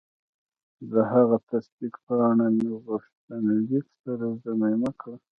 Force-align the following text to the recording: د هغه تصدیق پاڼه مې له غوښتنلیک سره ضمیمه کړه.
د 0.91 0.93
هغه 1.11 1.37
تصدیق 1.49 1.93
پاڼه 2.05 2.47
مې 2.55 2.63
له 2.71 2.77
غوښتنلیک 2.85 3.87
سره 4.03 4.25
ضمیمه 4.43 4.91
کړه. 5.01 5.15